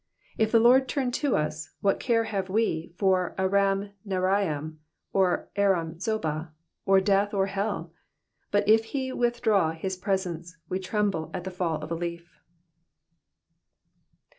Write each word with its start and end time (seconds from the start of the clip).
If 0.35 0.51
the 0.51 0.59
Lord 0.59 0.89
turn 0.89 1.11
to 1.21 1.35
us, 1.35 1.69
what 1.81 1.99
care 1.99 2.25
we 2.49 2.91
for 2.97 3.35
Aram 3.37 3.91
naharaim 4.03 4.77
or 5.13 5.51
Aram 5.55 5.99
zobah, 5.99 6.49
or 6.87 6.99
death, 6.99 7.35
or 7.35 7.45
hell? 7.45 7.93
but 8.49 8.67
if 8.67 8.85
he 8.97 9.13
withdraw 9.13 9.73
his 9.73 9.95
presence 9.97 10.57
we 10.67 10.79
tremble 10.79 11.29
at 11.35 11.43
the 11.43 11.51
fall 11.51 11.79
of 11.83 11.91
a 11.91 11.95
leaf. 11.95 12.39